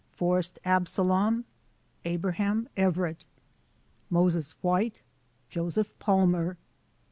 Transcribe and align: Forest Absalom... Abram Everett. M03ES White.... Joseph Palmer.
Forest 0.13 0.57
Absalom... 0.65 1.45
Abram 2.05 2.67
Everett. 2.75 3.23
M03ES 4.11 4.55
White.... 4.61 5.03
Joseph 5.47 5.93
Palmer. 5.99 6.57